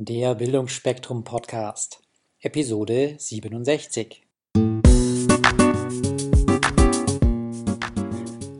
Der 0.00 0.36
Bildungsspektrum 0.36 1.24
Podcast, 1.24 2.00
Episode 2.38 3.16
67. 3.18 4.22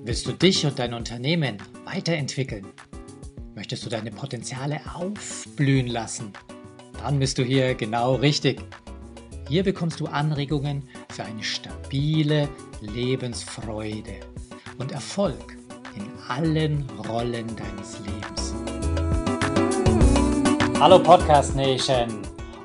Willst 0.03 0.27
du 0.27 0.33
dich 0.33 0.67
und 0.67 0.81
dein 0.81 0.95
Unternehmen 0.95 1.59
weiterentwickeln? 1.85 2.67
Möchtest 3.55 3.87
du 3.87 3.89
deine 3.89 4.11
Potenziale 4.11 4.81
aufblühen 4.93 5.87
lassen? 5.87 6.33
Dann 7.05 7.21
bist 7.21 7.39
du 7.39 7.45
hier 7.45 7.77
genau 7.77 8.17
richtig. 8.17 8.61
Hier 9.49 9.63
bekommst 9.63 10.01
du 10.01 10.07
Anregungen 10.07 10.89
für 11.09 11.23
eine 11.23 11.45
stabile 11.45 12.49
Lebensfreude 12.81 14.19
und 14.79 14.91
Erfolg 14.91 15.57
in 15.95 16.11
allen 16.27 16.91
Rollen 17.09 17.47
deines 17.55 18.01
Lebens. 18.01 18.48
Hallo 20.81 21.03
Podcast 21.03 21.57
Nation! 21.57 22.23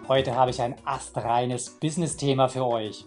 Heute 0.07 0.35
habe 0.35 0.51
ich 0.51 0.61
ein 0.61 0.75
astreines 0.85 1.79
Business-Thema 1.79 2.47
für 2.47 2.63
euch. 2.63 3.05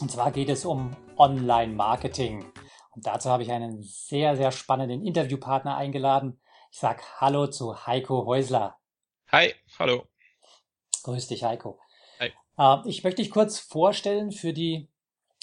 Und 0.00 0.10
zwar 0.10 0.32
geht 0.32 0.48
es 0.48 0.64
um 0.64 0.96
Online-Marketing. 1.16 2.44
Und 2.90 3.06
dazu 3.06 3.30
habe 3.30 3.44
ich 3.44 3.52
einen 3.52 3.82
sehr, 3.82 4.36
sehr 4.36 4.50
spannenden 4.50 5.06
Interviewpartner 5.06 5.76
eingeladen. 5.76 6.40
Ich 6.72 6.80
sage 6.80 7.00
Hallo 7.18 7.46
zu 7.46 7.86
Heiko 7.86 8.26
Häusler. 8.26 8.78
Hi, 9.30 9.54
hallo. 9.78 10.08
Grüß 11.04 11.28
dich, 11.28 11.44
Heiko. 11.44 11.78
Hi. 12.18 12.32
Äh, 12.58 12.88
ich 12.88 13.04
möchte 13.04 13.22
dich 13.22 13.30
kurz 13.30 13.60
vorstellen 13.60 14.32
für 14.32 14.52
die 14.52 14.88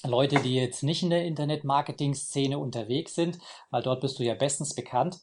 Leute, 0.04 0.41
die 0.41 0.55
jetzt 0.55 0.84
nicht 0.84 1.04
in 1.04 1.09
der 1.09 1.23
Internet-Marketing-Szene 1.23 2.59
unterwegs 2.59 3.16
sind, 3.16 3.40
weil 3.70 3.81
dort 3.81 4.02
bist 4.02 4.20
du 4.20 4.23
ja 4.23 4.35
bestens 4.35 4.76
bekannt. 4.76 5.21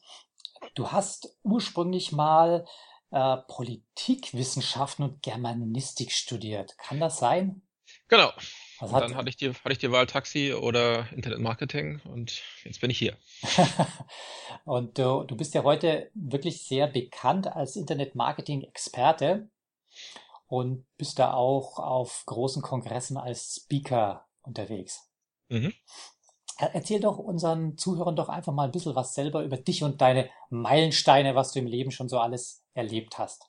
Du 0.74 0.92
hast 0.92 1.36
ursprünglich 1.42 2.12
mal 2.12 2.66
äh, 3.10 3.36
Politikwissenschaften 3.48 5.04
und 5.04 5.22
Germanistik 5.22 6.12
studiert. 6.12 6.76
Kann 6.78 7.00
das 7.00 7.18
sein? 7.18 7.62
Genau. 8.08 8.32
Hat... 8.78 9.02
Dann 9.02 9.14
hatte 9.16 9.28
ich, 9.28 9.36
die, 9.36 9.50
hatte 9.50 9.72
ich 9.72 9.78
die 9.78 9.90
Wahl 9.90 10.06
Taxi 10.06 10.52
oder 10.52 11.10
Internetmarketing 11.12 12.00
und 12.04 12.42
jetzt 12.64 12.80
bin 12.80 12.90
ich 12.90 12.98
hier. 12.98 13.16
und 14.64 14.98
du, 14.98 15.24
du 15.24 15.36
bist 15.36 15.54
ja 15.54 15.62
heute 15.62 16.10
wirklich 16.14 16.66
sehr 16.66 16.86
bekannt 16.86 17.46
als 17.46 17.76
Internetmarketing-Experte 17.76 19.48
und 20.46 20.86
bist 20.96 21.18
da 21.18 21.32
auch 21.32 21.78
auf 21.78 22.24
großen 22.26 22.62
Kongressen 22.62 23.16
als 23.16 23.62
Speaker 23.62 24.26
unterwegs. 24.42 25.10
Mhm. 25.48 25.72
Erzähl 26.58 27.00
doch 27.00 27.18
unseren 27.18 27.76
Zuhörern 27.76 28.16
doch 28.16 28.28
einfach 28.28 28.52
mal 28.52 28.64
ein 28.64 28.72
bisschen 28.72 28.94
was 28.94 29.14
selber 29.14 29.42
über 29.42 29.58
dich 29.58 29.82
und 29.82 30.00
deine 30.00 30.30
Meilensteine, 30.48 31.34
was 31.34 31.52
du 31.52 31.58
im 31.58 31.66
Leben 31.66 31.90
schon 31.90 32.08
so 32.08 32.18
alles 32.18 32.65
erlebt 32.76 33.18
hast. 33.18 33.46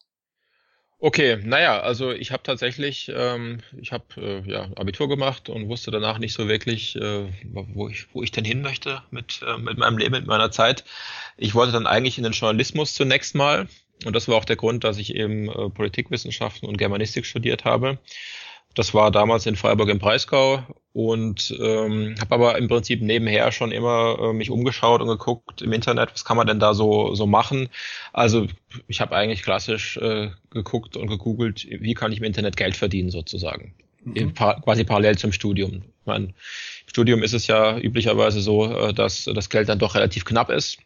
Okay, 1.00 1.38
naja, 1.44 1.80
also 1.80 2.11
ich 2.11 2.31
habe 2.31 2.42
tatsächlich, 2.42 3.11
ähm, 3.14 3.59
ich 3.80 3.92
habe 3.92 4.06
äh, 4.17 4.52
ja, 4.52 4.67
Abitur 4.75 5.08
gemacht 5.08 5.47
und 5.47 5.70
wusste 5.70 5.92
danach 5.92 6.17
nicht 6.17 6.33
so 6.33 6.47
wirklich, 6.47 6.95
äh, 6.95 7.31
wo, 7.44 7.88
ich, 7.88 8.08
wo 8.16 8.23
ich 8.23 8.31
denn 8.31 8.45
hin 8.45 8.64
möchte 8.64 9.03
mit, 9.11 9.42
äh, 9.45 9.59
mit 9.59 9.78
meinem 9.78 10.00
Leben, 10.00 10.14
mit 10.14 10.25
meiner 10.25 10.50
Zeit. 10.50 10.86
Ich 11.38 11.53
wollte 11.53 11.73
dann 11.73 11.86
eigentlich 11.86 12.17
in 12.17 12.23
den 12.23 12.33
Journalismus 12.33 12.95
zunächst 12.95 13.36
mal 13.36 13.67
und 14.05 14.16
das 14.16 14.28
war 14.28 14.38
auch 14.38 14.45
der 14.45 14.55
Grund, 14.55 14.83
dass 14.83 14.98
ich 14.98 15.16
eben 15.16 15.50
äh, 15.50 15.70
Politikwissenschaften 15.70 16.67
und 16.67 16.78
Germanistik 16.78 17.25
studiert 17.25 17.66
habe. 17.66 18.00
Das 18.78 18.94
war 18.94 19.09
damals 19.09 19.47
in 19.47 19.56
Freiburg 19.56 19.89
im 19.89 19.97
Breisgau 19.97 20.64
und 20.94 21.52
ähm, 21.59 22.14
habe 22.20 22.36
aber 22.36 22.58
im 22.59 22.67
Prinzip 22.67 23.02
nebenher 23.02 23.52
schon 23.52 23.72
immer 23.72 24.20
äh, 24.20 24.33
mich 24.33 24.52
umgeschaut 24.52 25.02
und 25.02 25.08
geguckt 25.08 25.64
im 25.64 25.73
Internet, 25.73 26.14
was 26.14 26.23
kann 26.23 26.38
man 26.38 26.45
denn 26.45 26.59
da 26.59 26.75
so 26.75 27.16
so 27.16 27.25
machen. 27.25 27.70
Also 28.14 28.45
ich 28.88 29.02
habe 29.02 29.16
eigentlich 29.16 29.42
klassisch 29.42 29.98
äh, 29.98 30.30
geguckt 30.52 30.95
und 30.95 31.08
gegoogelt, 31.08 31.66
wie 31.67 31.95
kann 31.95 32.11
ich 32.11 32.20
im 32.20 32.23
Internet 32.23 32.55
Geld 32.55 32.75
verdienen 32.75 33.09
sozusagen. 33.09 33.73
Mhm. 34.03 34.36
Pa 34.36 34.59
quasi 34.59 34.83
parallel 34.83 35.17
zum 35.17 35.31
Studium. 35.31 35.81
Ich 36.02 36.05
mein, 36.05 36.25
Im 36.25 36.33
Studium 36.86 37.23
ist 37.23 37.33
es 37.33 37.48
ja 37.48 37.80
üblicherweise 37.80 38.42
so, 38.42 38.71
äh, 38.71 38.93
dass 38.93 39.23
das 39.26 39.49
Geld 39.49 39.70
dann 39.70 39.80
doch 39.80 39.95
relativ 39.95 40.23
knapp 40.23 40.52
ist. 40.52 40.77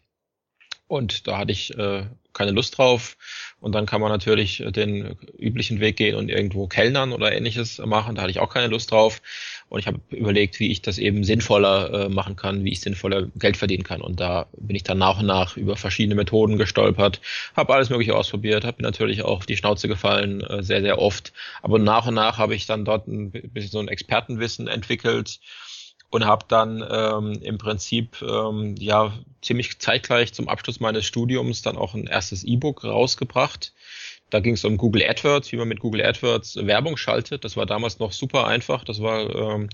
Und 0.86 1.26
da 1.26 1.36
hatte 1.36 1.52
ich 1.52 1.76
äh, 1.76 2.06
keine 2.32 2.50
Lust 2.50 2.78
drauf. 2.78 3.16
Und 3.60 3.74
dann 3.74 3.86
kann 3.86 4.00
man 4.00 4.10
natürlich 4.10 4.62
den 4.66 5.16
üblichen 5.38 5.78
Weg 5.78 5.96
gehen 5.96 6.16
und 6.16 6.28
irgendwo 6.28 6.66
Kellnern 6.66 7.12
oder 7.12 7.32
ähnliches 7.32 7.78
machen. 7.78 8.16
Da 8.16 8.22
hatte 8.22 8.30
ich 8.30 8.40
auch 8.40 8.52
keine 8.52 8.66
Lust 8.66 8.90
drauf. 8.90 9.22
Und 9.68 9.78
ich 9.78 9.86
habe 9.86 10.00
überlegt, 10.10 10.58
wie 10.60 10.70
ich 10.70 10.82
das 10.82 10.98
eben 10.98 11.24
sinnvoller 11.24 11.92
äh, 11.92 12.08
machen 12.08 12.36
kann, 12.36 12.64
wie 12.64 12.72
ich 12.72 12.80
sinnvoller 12.80 13.28
Geld 13.36 13.56
verdienen 13.56 13.84
kann. 13.84 14.02
Und 14.02 14.20
da 14.20 14.46
bin 14.56 14.76
ich 14.76 14.82
dann 14.82 14.98
nach 14.98 15.20
und 15.20 15.26
nach 15.26 15.56
über 15.56 15.76
verschiedene 15.76 16.14
Methoden 16.14 16.58
gestolpert, 16.58 17.20
habe 17.56 17.72
alles 17.72 17.88
Mögliche 17.88 18.16
ausprobiert, 18.16 18.64
habe 18.64 18.82
mir 18.82 18.88
natürlich 18.88 19.22
auch 19.22 19.44
die 19.44 19.56
Schnauze 19.56 19.88
gefallen, 19.88 20.40
äh, 20.42 20.62
sehr, 20.62 20.82
sehr 20.82 20.98
oft. 20.98 21.32
Aber 21.62 21.78
nach 21.78 22.06
und 22.06 22.14
nach 22.14 22.38
habe 22.38 22.54
ich 22.54 22.66
dann 22.66 22.84
dort 22.84 23.06
ein 23.06 23.30
bisschen 23.30 23.70
so 23.70 23.78
ein 23.78 23.88
Expertenwissen 23.88 24.68
entwickelt 24.68 25.40
und 26.12 26.26
habe 26.26 26.44
dann 26.46 26.84
ähm, 26.88 27.40
im 27.42 27.56
Prinzip 27.56 28.20
ähm, 28.20 28.76
ja 28.78 29.14
ziemlich 29.40 29.78
zeitgleich 29.78 30.34
zum 30.34 30.46
Abschluss 30.46 30.78
meines 30.78 31.06
Studiums 31.06 31.62
dann 31.62 31.78
auch 31.78 31.94
ein 31.94 32.06
erstes 32.06 32.44
E-Book 32.44 32.84
rausgebracht. 32.84 33.72
Da 34.32 34.40
ging 34.40 34.54
es 34.54 34.64
um 34.64 34.78
Google 34.78 35.04
AdWords, 35.06 35.52
wie 35.52 35.56
man 35.56 35.68
mit 35.68 35.80
Google 35.80 36.06
AdWords 36.06 36.56
Werbung 36.56 36.96
schaltet. 36.96 37.44
Das 37.44 37.54
war 37.58 37.66
damals 37.66 37.98
noch 37.98 38.12
super 38.12 38.46
einfach. 38.46 38.82
Das 38.82 39.02
war, 39.02 39.28
ähm, 39.28 39.68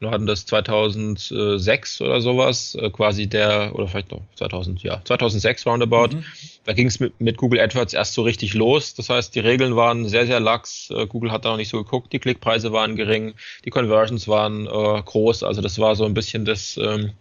wir 0.00 0.10
hatten 0.10 0.26
das 0.26 0.46
2006 0.46 2.00
oder 2.00 2.20
sowas, 2.20 2.74
äh, 2.74 2.90
quasi 2.90 3.28
der, 3.28 3.70
oder 3.72 3.86
vielleicht 3.86 4.10
noch 4.10 4.22
2000, 4.34 4.82
ja, 4.82 5.00
2006 5.04 5.64
roundabout. 5.64 6.16
Mhm. 6.16 6.24
Da 6.64 6.72
ging 6.72 6.88
es 6.88 6.98
mit, 6.98 7.20
mit 7.20 7.36
Google 7.36 7.60
AdWords 7.60 7.94
erst 7.94 8.14
so 8.14 8.22
richtig 8.22 8.54
los. 8.54 8.94
Das 8.94 9.10
heißt, 9.10 9.32
die 9.32 9.40
Regeln 9.40 9.76
waren 9.76 10.08
sehr, 10.08 10.26
sehr 10.26 10.40
lax. 10.40 10.90
Äh, 10.90 11.06
Google 11.06 11.30
hat 11.30 11.44
da 11.44 11.50
noch 11.50 11.56
nicht 11.56 11.68
so 11.68 11.76
geguckt. 11.76 12.12
Die 12.12 12.18
Klickpreise 12.18 12.72
waren 12.72 12.96
gering, 12.96 13.34
die 13.64 13.70
Conversions 13.70 14.26
waren 14.26 14.66
äh, 14.66 15.02
groß. 15.02 15.44
Also 15.44 15.62
das 15.62 15.78
war 15.78 15.94
so 15.94 16.04
ein 16.04 16.14
bisschen 16.14 16.44
das, 16.44 16.76
ähm, 16.82 17.12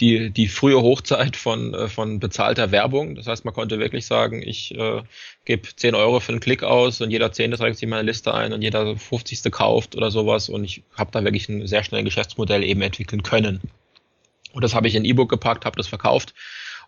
die, 0.00 0.30
die 0.30 0.48
frühe 0.48 0.80
Hochzeit 0.80 1.36
von, 1.36 1.72
äh, 1.74 1.88
von 1.88 2.18
bezahlter 2.18 2.72
Werbung. 2.72 3.14
Das 3.14 3.26
heißt, 3.26 3.44
man 3.44 3.54
konnte 3.54 3.78
wirklich 3.78 4.06
sagen, 4.06 4.42
ich 4.42 4.74
äh, 4.74 5.02
gebe 5.44 5.68
10 5.74 5.94
Euro 5.94 6.20
für 6.20 6.32
einen 6.32 6.40
Klick 6.40 6.62
aus 6.62 7.00
und 7.00 7.10
jeder 7.10 7.32
Zehnte 7.32 7.56
trägt 7.56 7.78
sich 7.78 7.88
meine 7.88 8.02
Liste 8.02 8.34
ein 8.34 8.52
und 8.52 8.62
jeder 8.62 8.96
50. 8.96 9.50
kauft 9.52 9.96
oder 9.96 10.10
sowas 10.10 10.48
und 10.48 10.64
ich 10.64 10.82
habe 10.96 11.10
da 11.12 11.22
wirklich 11.22 11.48
ein 11.48 11.66
sehr 11.66 11.84
schnelles 11.84 12.06
Geschäftsmodell 12.06 12.64
eben 12.64 12.82
entwickeln 12.82 13.22
können. 13.22 13.60
Und 14.52 14.62
das 14.62 14.74
habe 14.74 14.88
ich 14.88 14.94
in 14.94 15.04
E-Book 15.04 15.28
gepackt, 15.28 15.64
habe 15.64 15.76
das 15.76 15.88
verkauft 15.88 16.34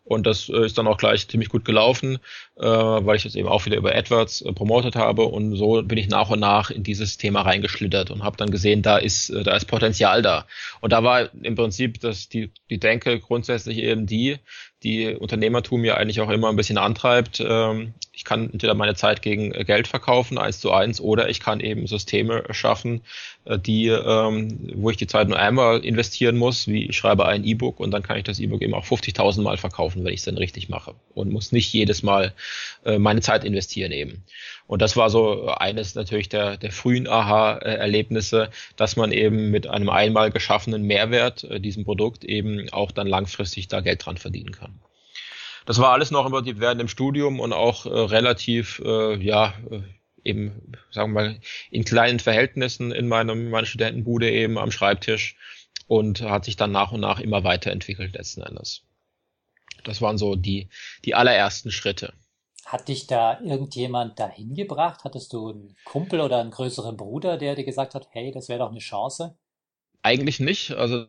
und 0.06 0.24
das 0.24 0.48
äh, 0.48 0.64
ist 0.64 0.78
dann 0.78 0.86
auch 0.86 0.98
gleich 0.98 1.26
ziemlich 1.26 1.48
gut 1.48 1.64
gelaufen, 1.64 2.18
äh, 2.56 2.64
weil 2.64 3.16
ich 3.16 3.24
das 3.24 3.34
eben 3.34 3.48
auch 3.48 3.66
wieder 3.66 3.76
über 3.76 3.92
AdWords 3.92 4.42
äh, 4.42 4.52
promotet 4.52 4.94
habe. 4.94 5.24
Und 5.24 5.56
so 5.56 5.82
bin 5.82 5.98
ich 5.98 6.08
nach 6.08 6.30
und 6.30 6.38
nach 6.38 6.70
in 6.70 6.84
dieses 6.84 7.18
Thema 7.18 7.42
reingeschlittert 7.42 8.12
und 8.12 8.22
habe 8.22 8.36
dann 8.36 8.50
gesehen, 8.50 8.82
da 8.82 8.98
ist, 8.98 9.30
da 9.30 9.56
ist 9.56 9.64
Potenzial 9.64 10.22
da. 10.22 10.46
Und 10.80 10.92
da 10.92 11.02
war 11.02 11.28
im 11.42 11.56
Prinzip 11.56 12.00
das, 12.00 12.28
die, 12.28 12.52
die 12.70 12.78
Denke 12.78 13.18
grundsätzlich 13.18 13.78
eben 13.78 14.06
die, 14.06 14.38
die 14.82 15.14
Unternehmertum 15.14 15.84
ja 15.84 15.96
eigentlich 15.96 16.20
auch 16.20 16.30
immer 16.30 16.48
ein 16.48 16.56
bisschen 16.56 16.78
antreibt. 16.78 17.42
Ähm, 17.44 17.94
ich 18.12 18.24
kann 18.24 18.50
entweder 18.50 18.74
meine 18.74 18.94
Zeit 18.94 19.22
gegen 19.22 19.52
äh, 19.52 19.64
Geld 19.64 19.88
verkaufen, 19.88 20.38
eins 20.38 20.60
zu 20.60 20.72
eins, 20.72 21.00
oder 21.00 21.28
ich 21.28 21.40
kann 21.40 21.60
eben 21.60 21.86
Systeme 21.86 22.44
schaffen, 22.50 23.02
äh, 23.44 23.58
die, 23.58 23.88
ähm, 23.88 24.70
wo 24.74 24.90
ich 24.90 24.96
die 24.96 25.06
Zeit 25.06 25.28
nur 25.28 25.38
einmal 25.38 25.84
investieren 25.84 26.36
muss, 26.36 26.66
wie 26.66 26.86
ich 26.86 26.96
schreibe 26.96 27.26
ein 27.26 27.44
E-Book 27.44 27.80
und 27.80 27.90
dann 27.90 28.02
kann 28.02 28.18
ich 28.18 28.24
das 28.24 28.38
E-Book 28.38 28.62
eben 28.62 28.74
auch 28.74 28.84
50.000 28.84 29.42
Mal 29.42 29.56
verkaufen, 29.56 30.04
wenn 30.04 30.12
ich 30.12 30.20
es 30.20 30.26
dann 30.26 30.38
richtig 30.38 30.68
mache 30.68 30.94
und 31.14 31.30
muss 31.30 31.52
nicht 31.52 31.72
jedes 31.72 32.02
Mal 32.02 32.32
äh, 32.84 32.98
meine 32.98 33.20
Zeit 33.20 33.44
investieren 33.44 33.92
eben. 33.92 34.24
Und 34.66 34.82
das 34.82 34.96
war 34.96 35.10
so 35.10 35.48
eines 35.48 35.94
natürlich 35.94 36.28
der, 36.28 36.56
der 36.56 36.72
frühen 36.72 37.06
Aha-Erlebnisse, 37.06 38.50
dass 38.76 38.96
man 38.96 39.12
eben 39.12 39.50
mit 39.50 39.66
einem 39.66 39.88
einmal 39.88 40.30
geschaffenen 40.30 40.82
Mehrwert, 40.82 41.44
äh, 41.44 41.60
diesem 41.60 41.84
Produkt 41.84 42.24
eben 42.24 42.68
auch 42.72 42.90
dann 42.90 43.06
langfristig 43.06 43.68
da 43.68 43.80
Geld 43.80 44.04
dran 44.04 44.16
verdienen 44.16 44.52
kann. 44.52 44.80
Das 45.66 45.78
war 45.80 45.92
alles 45.92 46.10
noch 46.10 46.26
im 46.26 46.32
Prinzip 46.32 46.60
während 46.60 46.80
dem 46.80 46.88
Studium 46.88 47.40
und 47.40 47.52
auch 47.52 47.86
äh, 47.86 47.90
relativ, 47.90 48.80
äh, 48.84 49.16
ja, 49.16 49.54
äh, 49.70 49.82
eben, 50.24 50.72
sagen 50.90 51.12
wir 51.12 51.22
mal, 51.22 51.40
in 51.70 51.84
kleinen 51.84 52.18
Verhältnissen 52.18 52.90
in 52.90 53.08
meinem, 53.08 53.50
meiner 53.50 53.66
Studentenbude 53.66 54.30
eben 54.30 54.58
am 54.58 54.72
Schreibtisch 54.72 55.36
und 55.86 56.22
hat 56.22 56.44
sich 56.44 56.56
dann 56.56 56.72
nach 56.72 56.92
und 56.92 57.00
nach 57.00 57.20
immer 57.20 57.44
weiterentwickelt 57.44 58.14
letzten 58.14 58.42
Endes. 58.42 58.82
Das 59.84 60.02
waren 60.02 60.18
so 60.18 60.34
die, 60.34 60.68
die 61.04 61.14
allerersten 61.14 61.70
Schritte. 61.70 62.12
Hat 62.66 62.88
dich 62.88 63.06
da 63.06 63.40
irgendjemand 63.40 64.18
dahin 64.18 64.54
gebracht? 64.54 65.04
Hattest 65.04 65.32
du 65.32 65.50
einen 65.50 65.76
Kumpel 65.84 66.20
oder 66.20 66.40
einen 66.40 66.50
größeren 66.50 66.96
Bruder, 66.96 67.38
der 67.38 67.54
dir 67.54 67.62
gesagt 67.62 67.94
hat, 67.94 68.08
hey, 68.10 68.32
das 68.32 68.48
wäre 68.48 68.58
doch 68.58 68.72
eine 68.72 68.80
Chance? 68.80 69.38
Eigentlich 70.02 70.40
nicht. 70.40 70.72
Also 70.72 71.06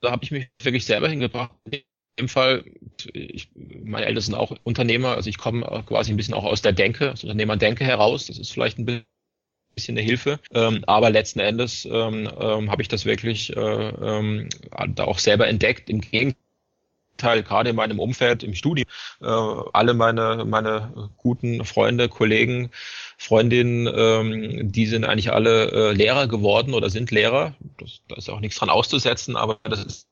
da 0.00 0.12
habe 0.12 0.22
ich 0.22 0.30
mich 0.30 0.48
wirklich 0.62 0.84
selber 0.86 1.08
hingebracht. 1.08 1.50
In 1.68 1.82
dem 2.16 2.28
Fall, 2.28 2.64
ich, 3.12 3.50
meine 3.54 4.06
Eltern 4.06 4.22
sind 4.22 4.34
auch 4.36 4.54
Unternehmer, 4.62 5.16
also 5.16 5.28
ich 5.28 5.38
komme 5.38 5.64
quasi 5.84 6.12
ein 6.12 6.16
bisschen 6.16 6.34
auch 6.34 6.44
aus 6.44 6.62
der 6.62 6.72
Denke, 6.72 7.10
aus 7.10 7.24
Unternehmerdenke 7.24 7.84
heraus. 7.84 8.26
Das 8.26 8.38
ist 8.38 8.52
vielleicht 8.52 8.78
ein 8.78 9.04
bisschen 9.74 9.98
eine 9.98 10.06
Hilfe. 10.06 10.38
Ähm, 10.54 10.84
aber 10.86 11.10
letzten 11.10 11.40
Endes 11.40 11.86
ähm, 11.86 12.30
ähm, 12.38 12.70
habe 12.70 12.82
ich 12.82 12.88
das 12.88 13.04
wirklich 13.04 13.56
äh, 13.56 13.60
ähm, 13.60 14.48
da 14.94 15.04
auch 15.06 15.18
selber 15.18 15.48
entdeckt. 15.48 15.90
Im 15.90 16.02
Gegenteil 16.02 16.49
Teil, 17.20 17.42
gerade 17.42 17.70
in 17.70 17.76
meinem 17.76 17.98
Umfeld, 17.98 18.42
im 18.42 18.54
Studium, 18.54 18.86
äh, 19.20 19.26
alle 19.26 19.94
meine, 19.94 20.44
meine 20.44 21.10
guten 21.16 21.64
Freunde, 21.64 22.08
Kollegen, 22.08 22.70
Freundinnen, 23.18 23.88
ähm, 23.94 24.72
die 24.72 24.86
sind 24.86 25.04
eigentlich 25.04 25.32
alle 25.32 25.70
äh, 25.70 25.92
Lehrer 25.92 26.26
geworden 26.26 26.74
oder 26.74 26.90
sind 26.90 27.10
Lehrer. 27.10 27.54
Das, 27.78 28.00
da 28.08 28.16
ist 28.16 28.30
auch 28.30 28.40
nichts 28.40 28.58
dran 28.58 28.70
auszusetzen, 28.70 29.36
aber 29.36 29.58
das 29.64 29.84
ist 29.84 30.08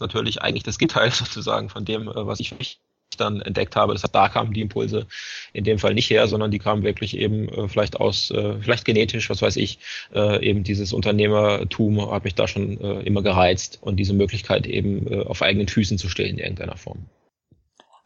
natürlich 0.00 0.42
eigentlich 0.42 0.64
das 0.64 0.78
Gegenteil 0.78 1.10
sozusagen 1.12 1.68
von 1.68 1.84
dem, 1.84 2.08
äh, 2.08 2.26
was 2.26 2.40
ich 2.40 2.50
für 2.50 2.56
mich 2.56 2.80
dann 3.16 3.40
entdeckt 3.40 3.76
habe. 3.76 3.92
Das 3.92 4.02
da 4.02 4.28
kamen 4.28 4.52
die 4.52 4.60
Impulse 4.60 5.06
in 5.52 5.64
dem 5.64 5.78
Fall 5.78 5.94
nicht 5.94 6.10
her, 6.10 6.28
sondern 6.28 6.50
die 6.50 6.58
kamen 6.58 6.82
wirklich 6.82 7.16
eben 7.16 7.48
äh, 7.48 7.68
vielleicht 7.68 8.00
aus, 8.00 8.30
äh, 8.30 8.60
vielleicht 8.60 8.84
genetisch, 8.84 9.30
was 9.30 9.42
weiß 9.42 9.56
ich, 9.56 9.78
äh, 10.14 10.44
eben 10.44 10.64
dieses 10.64 10.92
Unternehmertum 10.92 12.10
hat 12.10 12.24
mich 12.24 12.34
da 12.34 12.46
schon 12.46 12.80
äh, 12.80 13.00
immer 13.00 13.22
gereizt 13.22 13.78
und 13.80 13.96
diese 13.96 14.14
Möglichkeit 14.14 14.66
eben 14.66 15.06
äh, 15.06 15.24
auf 15.24 15.42
eigenen 15.42 15.68
Füßen 15.68 15.98
zu 15.98 16.08
stehen 16.08 16.38
in 16.38 16.38
irgendeiner 16.38 16.76
Form. 16.76 17.06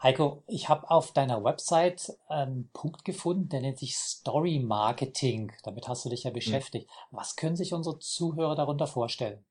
Heiko, 0.00 0.44
ich 0.46 0.68
habe 0.68 0.88
auf 0.90 1.12
deiner 1.12 1.42
Website 1.42 2.12
einen 2.28 2.70
Punkt 2.72 3.04
gefunden, 3.04 3.48
der 3.48 3.60
nennt 3.60 3.78
sich 3.78 3.96
Story 3.96 4.60
Marketing. 4.60 5.52
Damit 5.64 5.88
hast 5.88 6.04
du 6.04 6.08
dich 6.08 6.22
ja 6.22 6.30
hm. 6.30 6.34
beschäftigt. 6.34 6.88
Mhm. 7.10 7.16
Was 7.16 7.34
können 7.34 7.56
sich 7.56 7.72
unsere 7.72 7.98
Zuhörer 7.98 8.54
darunter 8.54 8.86
vorstellen? 8.86 9.44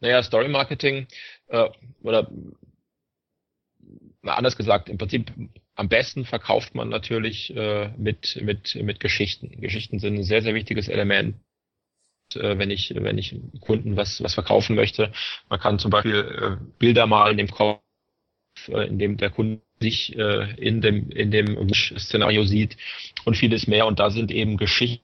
Naja, 0.00 0.22
Story 0.22 0.48
Marketing 0.48 1.06
äh, 1.48 1.70
oder 2.02 2.28
anders 4.28 4.56
gesagt, 4.56 4.88
im 4.88 4.98
Prinzip 4.98 5.32
am 5.74 5.88
besten 5.88 6.24
verkauft 6.24 6.74
man 6.74 6.88
natürlich 6.88 7.54
äh, 7.54 7.90
mit, 7.96 8.40
mit, 8.42 8.74
mit 8.76 9.00
Geschichten. 9.00 9.60
Geschichten 9.60 9.98
sind 9.98 10.14
ein 10.14 10.24
sehr, 10.24 10.42
sehr 10.42 10.54
wichtiges 10.54 10.88
Element, 10.88 11.36
äh, 12.34 12.58
wenn 12.58 12.70
ich, 12.70 12.94
wenn 12.94 13.18
ich 13.18 13.36
Kunden 13.60 13.96
was, 13.96 14.22
was 14.22 14.34
verkaufen 14.34 14.74
möchte. 14.74 15.12
Man 15.48 15.60
kann 15.60 15.78
zum 15.78 15.90
Beispiel 15.90 16.58
äh, 16.60 16.64
Bilder 16.78 17.06
malen 17.06 17.38
im 17.38 17.50
Kopf, 17.50 17.80
äh, 18.68 18.86
in 18.88 18.98
dem 18.98 19.16
der 19.16 19.30
Kunde 19.30 19.60
sich 19.80 20.16
äh, 20.16 20.54
in 20.54 20.80
dem, 20.80 21.10
in 21.10 21.30
dem 21.30 21.72
Szenario 21.74 22.44
sieht 22.44 22.76
und 23.24 23.36
vieles 23.36 23.66
mehr. 23.66 23.86
Und 23.86 23.98
da 23.98 24.10
sind 24.10 24.30
eben 24.30 24.56
Geschichten 24.56 25.02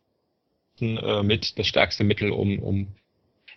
äh, 0.80 1.22
mit 1.22 1.58
das 1.58 1.66
stärkste 1.66 2.04
Mittel, 2.04 2.30
um, 2.30 2.58
um 2.58 2.94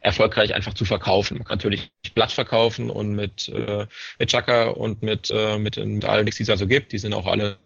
erfolgreich 0.05 0.53
einfach 0.53 0.75
zu 0.75 0.85
verkaufen. 0.85 1.37
Man 1.37 1.45
kann 1.45 1.57
natürlich 1.57 1.89
Blatt 2.13 2.31
verkaufen 2.31 2.89
und 2.91 3.15
mit, 3.15 3.49
äh, 3.49 3.87
mit 4.19 4.29
Chaka 4.29 4.69
und 4.69 5.01
mit, 5.01 5.31
äh, 5.31 5.57
mit, 5.57 5.77
mit 5.77 6.05
allen, 6.05 6.25
die 6.25 6.31
es 6.31 6.47
da 6.47 6.57
so 6.57 6.67
gibt, 6.67 6.91
die 6.91 6.99
sind 6.99 7.13
auch 7.13 7.25
alle 7.25 7.57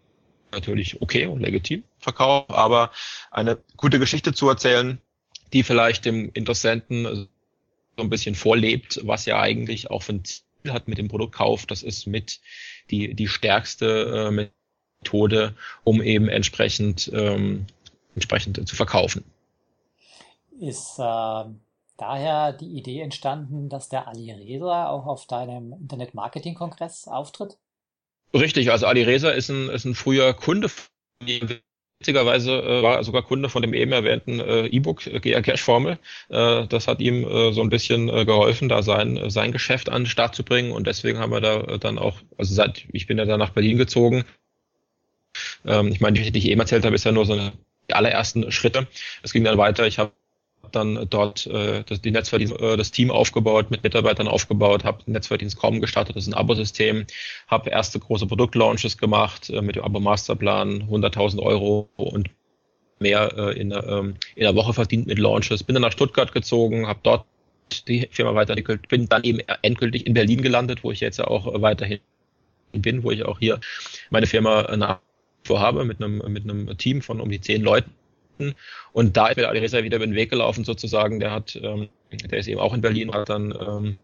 natürlich 0.50 1.00
okay 1.02 1.26
und 1.26 1.40
legitim 1.40 1.84
verkauft, 1.98 2.50
aber 2.50 2.90
eine 3.30 3.58
gute 3.76 3.98
Geschichte 3.98 4.32
zu 4.32 4.48
erzählen, 4.48 4.98
die 5.52 5.62
vielleicht 5.62 6.06
dem 6.06 6.30
Interessenten 6.32 7.04
so 7.04 8.02
ein 8.02 8.10
bisschen 8.10 8.34
vorlebt, 8.34 9.00
was 9.04 9.26
ja 9.26 9.38
eigentlich 9.38 9.90
auch 9.90 10.02
für 10.02 10.14
ein 10.14 10.24
Ziel 10.24 10.72
hat 10.72 10.88
mit 10.88 10.98
dem 10.98 11.08
Produktkauf, 11.08 11.66
das 11.66 11.82
ist 11.82 12.06
mit 12.06 12.40
die, 12.90 13.14
die 13.14 13.28
stärkste 13.28 14.30
äh, 14.30 14.50
Methode, 15.02 15.54
um 15.84 16.02
eben 16.02 16.28
entsprechend, 16.28 17.10
ähm, 17.12 17.66
entsprechend 18.14 18.66
zu 18.66 18.74
verkaufen. 18.74 19.24
Ist 20.58 20.98
äh, 20.98 21.44
daher 22.00 22.52
die 22.52 22.76
Idee 22.76 23.00
entstanden, 23.00 23.68
dass 23.68 23.88
der 23.88 24.08
Ali 24.08 24.32
Reza 24.32 24.88
auch 24.88 25.06
auf 25.06 25.26
deinem 25.26 25.72
Internet-Marketing-Kongress 25.72 27.08
auftritt? 27.08 27.58
Richtig, 28.32 28.70
also 28.70 28.86
Ali 28.86 29.02
Reza 29.02 29.30
ist 29.30 29.50
ein, 29.50 29.68
ist 29.68 29.84
ein 29.84 29.94
früher 29.94 30.32
Kunde 30.34 30.68
von 30.68 30.86
witzigerweise 32.00 32.52
äh, 32.62 32.82
war 32.82 33.04
sogar 33.04 33.22
Kunde 33.22 33.48
von 33.48 33.60
dem 33.62 33.74
eben 33.74 33.92
erwähnten 33.92 34.40
äh, 34.40 34.66
E-Book 34.66 35.06
äh, 35.06 35.20
GR 35.20 35.42
Cash 35.42 35.62
Formel. 35.62 35.98
Äh, 36.30 36.66
das 36.66 36.88
hat 36.88 37.00
ihm 37.00 37.24
äh, 37.24 37.52
so 37.52 37.60
ein 37.60 37.68
bisschen 37.68 38.08
äh, 38.08 38.24
geholfen, 38.24 38.68
da 38.68 38.82
sein 38.82 39.28
sein 39.28 39.52
Geschäft 39.52 39.90
an 39.90 40.02
den 40.02 40.08
Start 40.08 40.34
zu 40.34 40.42
bringen 40.42 40.72
und 40.72 40.86
deswegen 40.86 41.18
haben 41.18 41.32
wir 41.32 41.42
da 41.42 41.60
äh, 41.60 41.78
dann 41.78 41.98
auch, 41.98 42.16
also 42.38 42.54
seit 42.54 42.86
ich 42.92 43.06
bin 43.06 43.18
ja 43.18 43.26
dann 43.26 43.38
nach 43.38 43.50
Berlin 43.50 43.76
gezogen. 43.76 44.24
Ähm, 45.66 45.88
ich 45.88 46.00
meine, 46.00 46.18
die, 46.18 46.32
die 46.32 46.38
ich 46.38 46.48
eben 46.48 46.60
erzählt 46.60 46.84
habe, 46.86 46.94
ist 46.94 47.04
ja 47.04 47.12
nur 47.12 47.26
so 47.26 47.34
eine 47.34 47.52
die 47.88 47.94
allerersten 47.94 48.50
Schritte. 48.52 48.86
Es 49.22 49.32
ging 49.32 49.44
dann 49.44 49.58
weiter. 49.58 49.86
Ich 49.86 49.98
habe 49.98 50.12
dann 50.72 51.06
dort 51.10 51.46
äh, 51.46 51.82
das, 51.84 52.00
die 52.00 52.10
Netzverdienst, 52.10 52.58
äh, 52.60 52.76
das 52.76 52.90
Team 52.90 53.10
aufgebaut, 53.10 53.70
mit 53.70 53.82
Mitarbeitern 53.82 54.28
aufgebaut, 54.28 54.84
habe 54.84 55.02
Netzverdienstcom 55.06 55.80
gestartet, 55.80 56.16
das 56.16 56.26
ist 56.26 56.32
ein 56.32 56.38
Abosystem, 56.38 57.06
habe 57.48 57.70
erste 57.70 57.98
große 57.98 58.26
Produktlaunches 58.26 58.98
gemacht 58.98 59.50
äh, 59.50 59.62
mit 59.62 59.76
dem 59.76 59.84
Abo-Masterplan, 59.84 60.88
100.000 60.88 61.40
Euro 61.40 61.88
und 61.96 62.30
mehr 62.98 63.32
äh, 63.36 63.58
in, 63.58 63.72
ähm, 63.72 64.14
in 64.34 64.42
der 64.42 64.54
Woche 64.54 64.74
verdient 64.74 65.06
mit 65.06 65.18
Launches. 65.18 65.62
Bin 65.62 65.74
dann 65.74 65.82
nach 65.82 65.92
Stuttgart 65.92 66.32
gezogen, 66.32 66.86
habe 66.86 67.00
dort 67.02 67.24
die 67.86 68.08
Firma 68.10 68.34
weiterentwickelt, 68.34 68.88
bin 68.88 69.08
dann 69.08 69.24
eben 69.24 69.40
endgültig 69.62 70.06
in 70.06 70.14
Berlin 70.14 70.42
gelandet, 70.42 70.82
wo 70.84 70.90
ich 70.90 71.00
jetzt 71.00 71.20
auch 71.20 71.60
weiterhin 71.60 72.00
bin, 72.72 73.02
wo 73.02 73.10
ich 73.10 73.24
auch 73.24 73.38
hier 73.38 73.60
meine 74.10 74.26
Firma 74.26 74.76
nach 74.76 74.98
vorhabe 75.44 75.84
mit 75.84 76.02
einem, 76.02 76.18
mit 76.32 76.44
einem 76.44 76.76
Team 76.76 77.02
von 77.02 77.20
um 77.20 77.30
die 77.30 77.40
zehn 77.40 77.62
Leuten 77.62 77.90
Projekten. 78.40 78.54
Und 78.92 79.16
da 79.16 79.28
ist 79.28 79.36
mir 79.36 79.48
Alireza 79.48 79.82
wieder 79.82 79.96
über 79.96 80.06
den 80.06 80.14
Weg 80.14 80.30
gelaufen 80.30 80.64
sozusagen. 80.64 81.20
Der 81.20 81.30
hat, 81.30 81.56
ähm, 81.56 81.88
der 82.12 82.38
ist 82.38 82.48
eben 82.48 82.60
auch 82.60 82.74
in 82.74 82.80
Berlin 82.80 83.12
hat 83.12 83.28
dann, 83.28 83.52
ähm, 83.52 83.98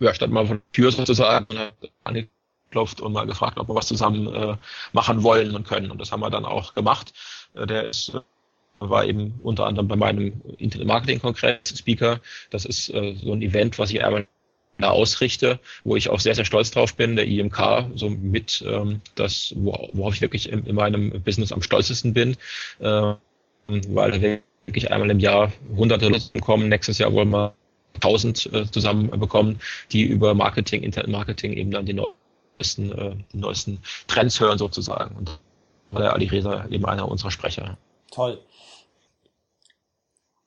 ja, 0.00 0.14
stand 0.14 0.32
mal 0.32 0.46
von 0.46 0.62
Tür 0.72 0.92
sozusagen 0.92 1.46
und 1.50 1.58
hat 1.58 1.74
angeklopft 2.04 3.00
und 3.00 3.12
mal 3.12 3.26
gefragt, 3.26 3.58
ob 3.58 3.68
wir 3.68 3.74
was 3.74 3.88
zusammen 3.88 4.32
äh, 4.32 4.56
machen 4.92 5.22
wollen 5.22 5.54
und 5.54 5.66
können. 5.66 5.90
Und 5.90 6.00
das 6.00 6.12
haben 6.12 6.20
wir 6.20 6.30
dann 6.30 6.44
auch 6.44 6.74
gemacht. 6.74 7.12
Äh, 7.54 7.66
der 7.66 7.88
ist 7.88 8.14
äh, 8.14 8.20
war 8.80 9.04
eben 9.04 9.40
unter 9.42 9.66
anderem 9.66 9.88
bei 9.88 9.96
meinem 9.96 10.40
Internet 10.56 10.86
Marketing 10.86 11.20
Kongress 11.20 11.58
Speaker. 11.76 12.20
Das 12.50 12.64
ist 12.64 12.90
äh, 12.90 13.16
so 13.16 13.32
ein 13.32 13.42
Event, 13.42 13.76
was 13.80 13.90
ich 13.90 14.04
einmal 14.04 14.28
da 14.78 14.90
ausrichte, 14.90 15.58
wo 15.82 15.96
ich 15.96 16.08
auch 16.08 16.20
sehr, 16.20 16.36
sehr 16.36 16.44
stolz 16.44 16.70
drauf 16.70 16.94
bin, 16.94 17.16
der 17.16 17.26
IMK, 17.26 17.90
so 17.96 18.08
mit 18.08 18.64
ähm, 18.64 19.00
das, 19.16 19.52
worauf 19.56 20.14
ich 20.14 20.20
wirklich 20.20 20.52
in, 20.52 20.64
in 20.66 20.76
meinem 20.76 21.20
Business 21.22 21.50
am 21.50 21.62
stolzesten 21.62 22.14
bin. 22.14 22.36
Äh, 22.78 23.14
weil 23.68 24.42
wirklich 24.66 24.90
einmal 24.90 25.10
im 25.10 25.18
Jahr 25.18 25.52
hunderte 25.76 26.08
Leute 26.08 26.40
kommen, 26.40 26.68
nächstes 26.68 26.98
Jahr 26.98 27.12
wollen 27.12 27.30
wir 27.30 27.54
tausend 28.00 28.48
äh, 28.52 28.70
zusammenbekommen, 28.70 29.60
die 29.92 30.02
über 30.04 30.34
Marketing, 30.34 30.82
Internetmarketing 30.82 31.52
eben 31.52 31.70
dann 31.70 31.86
die 31.86 31.94
neuesten, 31.94 32.92
äh, 32.92 33.16
die 33.32 33.38
neuesten 33.38 33.80
Trends 34.06 34.40
hören 34.40 34.58
sozusagen. 34.58 35.16
Und 35.16 35.38
war 35.90 36.02
der 36.02 36.12
Ali 36.12 36.26
Reza 36.26 36.66
eben 36.68 36.84
einer 36.84 37.08
unserer 37.08 37.30
Sprecher. 37.30 37.76
Toll. 38.10 38.40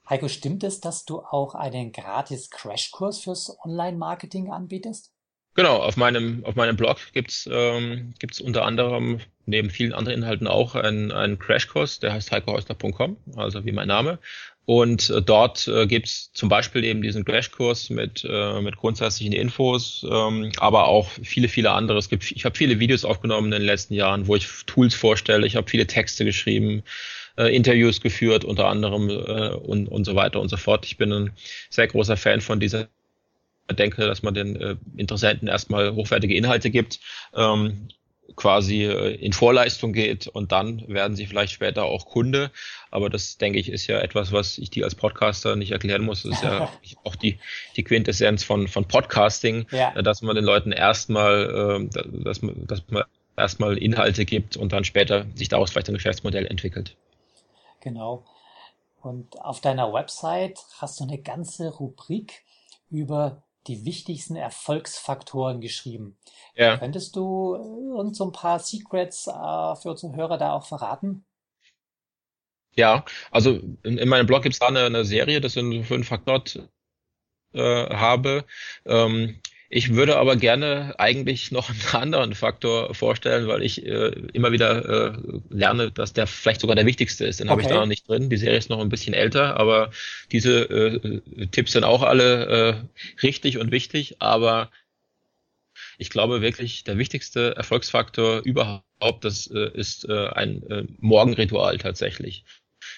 Heiko, 0.10 0.28
stimmt 0.28 0.64
es, 0.64 0.82
dass 0.82 1.06
du 1.06 1.20
auch 1.20 1.56
einen 1.56 1.92
gratis 1.92 2.50
Crashkurs 2.50 3.20
fürs 3.20 3.58
Online-Marketing 3.64 4.52
anbietest? 4.52 5.12
Genau, 5.54 5.78
auf 5.78 5.98
meinem, 5.98 6.46
auf 6.46 6.56
meinem 6.56 6.78
Blog 6.78 6.98
gibt's 7.14 7.48
ähm, 7.52 8.14
gibt's 8.20 8.40
unter 8.40 8.64
anderem 8.66 9.20
neben 9.46 9.70
vielen 9.70 9.92
anderen 9.92 10.20
Inhalten 10.20 10.48
auch 10.48 10.76
einen, 10.76 11.12
einen 11.12 11.40
Crashkurs, 11.40 12.00
der 12.00 12.14
heißt 12.14 12.32
heikohäusler.com, 12.32 13.18
also 13.36 13.66
wie 13.66 13.74
mein 13.74 13.90
Name. 13.90 14.20
Und 14.66 15.10
äh, 15.10 15.22
dort 15.22 15.68
äh, 15.68 15.88
gibt's 15.88 16.32
zum 16.34 16.48
Beispiel 16.48 16.86
eben 16.86 17.02
diesen 17.02 17.26
Crashkurs 17.26 17.90
mit, 17.90 18.26
äh, 18.30 18.62
mit 18.62 18.78
grundsätzlichen 18.78 19.34
Infos, 19.34 20.06
ähm, 20.10 20.54
aber 20.58 20.88
auch 20.88 21.10
viele, 21.24 21.50
viele 21.50 21.72
andere. 21.72 21.98
Es 21.98 22.08
gibt, 22.08 22.32
ich 22.32 22.46
habe 22.46 22.58
viele 22.58 22.80
Videos 22.80 23.04
aufgenommen 23.04 23.48
in 23.48 23.60
den 23.60 23.64
letzten 23.64 23.96
Jahren, 23.96 24.28
wo 24.28 24.38
ich 24.38 24.48
Tools 24.68 24.96
vorstelle. 24.96 25.46
Ich 25.46 25.58
habe 25.58 25.70
viele 25.70 25.88
Texte 25.88 26.24
geschrieben, 26.24 26.84
äh, 27.38 27.54
Interviews 27.54 28.00
geführt, 28.00 28.46
unter 28.46 28.68
anderem 28.68 29.10
äh, 29.10 29.50
und, 29.50 29.88
und 29.88 30.06
so 30.06 30.16
weiter 30.16 30.40
und 30.40 30.48
so 30.50 30.58
fort. 30.58 30.86
Ich 30.86 30.96
bin 30.98 31.12
ein 31.12 31.32
sehr 31.70 31.88
großer 31.88 32.16
Fan 32.16 32.40
von 32.40 32.60
dieser 32.62 32.88
denke, 33.72 34.06
dass 34.06 34.24
man 34.24 34.34
den 34.34 34.56
äh, 34.56 34.76
Interessenten 34.98 35.48
erstmal 35.48 35.94
hochwertige 35.94 36.36
Inhalte 36.36 36.70
gibt, 36.70 37.00
ähm, 37.36 37.88
quasi 38.36 38.84
äh, 38.84 39.16
in 39.16 39.34
Vorleistung 39.34 39.94
geht 39.94 40.28
und 40.28 40.52
dann 40.52 40.88
werden 40.88 41.16
sie 41.16 41.26
vielleicht 41.26 41.54
später 41.54 41.86
auch 41.86 42.06
Kunde. 42.06 42.52
Aber 42.90 43.10
das, 43.10 43.38
denke 43.38 43.60
ich, 43.60 43.70
ist 43.70 43.88
ja 43.88 44.00
etwas, 44.00 44.32
was 44.32 44.58
ich 44.58 44.70
dir 44.70 44.86
als 44.86 44.96
Podcaster 44.96 45.56
nicht 45.56 45.72
erklären 45.72 46.04
muss. 46.04 46.24
Das 46.24 46.34
ist 46.34 46.44
ja 46.44 46.70
auch 47.04 47.16
die, 47.16 47.40
die 47.76 47.84
Quintessenz 47.84 48.44
von, 48.44 48.68
von 48.68 48.88
Podcasting, 48.88 49.68
ja. 49.72 49.94
Äh, 49.96 50.04
dass 50.04 50.22
man 50.22 50.36
den 50.36 50.46
Leuten 50.46 50.72
erstmal, 50.72 51.90
äh, 51.94 52.24
dass, 52.24 52.42
man, 52.42 52.68
dass 52.68 52.84
man 52.90 53.04
erstmal 53.38 53.78
Inhalte 53.78 54.26
gibt 54.26 54.58
und 54.58 54.72
dann 54.74 54.84
später 54.84 55.26
sich 55.36 55.50
daraus 55.50 55.72
vielleicht 55.72 55.90
ein 55.90 55.96
Geschäftsmodell 55.96 56.46
entwickelt. 56.46 56.96
Genau. 57.82 58.26
Und 59.02 59.42
auf 59.42 59.62
deiner 59.62 59.92
Website 59.94 60.60
hast 60.78 61.00
du 61.00 61.06
eine 61.06 61.18
ganze 61.18 61.70
Rubrik 61.70 62.44
über 62.92 63.42
die 63.68 63.86
wichtigsten 63.86 64.36
Erfolgsfaktoren 64.36 65.62
geschrieben. 65.62 66.18
Ja. 66.56 66.78
Könntest 66.78 67.16
du 67.16 67.56
äh, 67.56 68.00
uns 68.00 68.18
so 68.18 68.26
ein 68.26 68.32
paar 68.32 68.60
Secrets 68.60 69.28
äh, 69.28 69.32
für 69.76 69.92
unsere 69.92 70.16
Hörer 70.16 70.38
da 70.38 70.54
auch 70.54 70.66
verraten? 70.66 71.26
Ja, 72.74 73.06
also 73.32 73.60
in, 73.84 73.98
in 73.98 74.10
meinem 74.10 74.28
Blog 74.28 74.44
gibt 74.44 74.54
es 74.54 74.60
da 74.60 74.68
eine, 74.68 74.86
eine, 74.86 75.06
Serie, 75.06 75.42
das 75.42 75.54
sind 75.54 75.84
fünf 75.84 76.08
Faktoren 76.08 76.70
äh, 77.54 77.96
habe. 77.96 78.46
Ähm, 78.86 79.42
ich 79.74 79.96
würde 79.96 80.18
aber 80.18 80.36
gerne 80.36 80.96
eigentlich 80.98 81.52
noch 81.52 81.70
einen 81.70 82.04
anderen 82.04 82.36
Faktor 82.36 82.94
vorstellen, 82.94 83.48
weil 83.48 83.64
ich 83.64 83.86
äh, 83.86 84.10
immer 84.34 84.52
wieder 84.52 85.14
äh, 85.14 85.18
lerne, 85.50 85.92
dass 85.92 86.12
der 86.12 86.28
vielleicht 86.28 86.60
sogar 86.60 86.76
der 86.76 86.86
wichtigste 86.86 87.26
ist. 87.26 87.40
Den 87.40 87.48
okay. 87.48 87.52
habe 87.52 87.62
ich 87.62 87.68
da 87.70 87.76
noch 87.76 87.86
nicht 87.86 88.08
drin. 88.08 88.30
Die 88.30 88.36
Serie 88.36 88.58
ist 88.58 88.70
noch 88.70 88.82
ein 88.82 88.90
bisschen 88.90 89.14
älter, 89.14 89.58
aber 89.58 89.92
diese 90.34 90.64
äh, 90.64 91.22
Tipps 91.52 91.72
sind 91.72 91.86
auch 91.86 92.04
alle 92.04 92.46
äh, 92.48 93.22
richtig 93.24 93.60
und 93.60 93.72
wichtig. 93.72 94.18
Aber 94.20 94.70
ich 95.98 96.10
glaube 96.10 96.42
wirklich, 96.42 96.84
der 96.84 96.98
wichtigste 96.98 97.56
Erfolgsfaktor 97.56 98.42
überhaupt 98.42 98.84
das 99.22 99.48
äh, 99.48 99.72
ist 99.74 100.04
äh, 100.10 100.28
ein 100.28 100.64
äh, 100.70 100.84
Morgenritual 101.00 101.78
tatsächlich. 101.78 102.44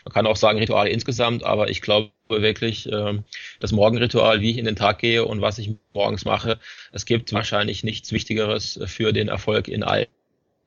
Man 0.06 0.14
kann 0.14 0.28
auch 0.28 0.36
sagen 0.36 0.60
Rituale 0.60 0.90
insgesamt, 0.90 1.44
aber 1.44 1.70
ich 1.70 1.82
glaube 1.82 2.12
wirklich, 2.30 2.92
äh, 2.92 3.20
das 3.60 3.72
Morgenritual, 3.72 4.42
wie 4.42 4.52
ich 4.52 4.58
in 4.58 4.66
den 4.66 4.76
Tag 4.76 5.00
gehe 5.00 5.26
und 5.26 5.42
was 5.42 5.58
ich 5.58 5.76
morgens 5.94 6.26
mache, 6.26 6.60
es 6.92 7.06
gibt 7.06 7.34
wahrscheinlich 7.34 7.84
nichts 7.84 8.12
Wichtigeres 8.12 8.80
für 8.86 9.14
den 9.14 9.28
Erfolg 9.28 9.68
in 9.68 9.84
allen, 9.84 10.08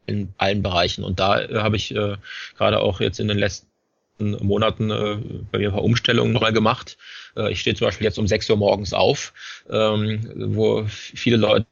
in 0.06 0.32
allen 0.38 0.62
Bereichen. 0.62 1.04
Und 1.04 1.20
da 1.20 1.40
äh, 1.42 1.56
habe 1.56 1.76
ich 1.76 1.94
äh, 1.94 2.16
gerade 2.56 2.80
auch 2.80 3.00
jetzt 3.00 3.20
in 3.20 3.28
den 3.28 3.38
letzten 3.38 3.66
Monaten 4.18 4.90
äh, 4.90 5.18
bei 5.50 5.58
mir 5.58 5.68
ein 5.68 5.74
paar 5.74 5.84
Umstellungen 5.84 6.32
nochmal 6.32 6.52
gemacht. 6.52 6.96
Äh, 7.36 7.52
ich 7.52 7.60
stehe 7.60 7.76
zum 7.76 7.86
Beispiel 7.86 8.06
jetzt 8.06 8.18
um 8.18 8.26
6 8.26 8.48
Uhr 8.50 8.56
morgens 8.56 8.92
auf, 8.94 9.34
ähm, 9.70 10.32
wo 10.34 10.84
viele 10.86 11.36
Leute 11.36 11.66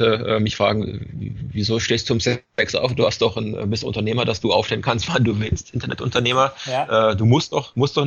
äh, 0.00 0.40
mich 0.40 0.56
fragen, 0.56 1.38
wieso 1.52 1.80
stehst 1.80 2.08
du 2.08 2.14
um 2.14 2.20
sechs 2.20 2.74
auf? 2.74 2.94
Du 2.94 3.06
hast 3.06 3.20
doch 3.22 3.36
ein, 3.36 3.54
äh, 3.54 3.66
bist 3.66 3.84
Unternehmer, 3.84 4.24
dass 4.24 4.40
du 4.40 4.52
aufstehen 4.52 4.82
kannst, 4.82 5.08
wann 5.12 5.24
du 5.24 5.38
willst, 5.40 5.74
Internetunternehmer. 5.74 6.52
Ja. 6.66 7.10
Äh, 7.10 7.16
du 7.16 7.24
musst 7.24 7.52
doch, 7.52 7.76
musst 7.76 7.96
doch 7.96 8.06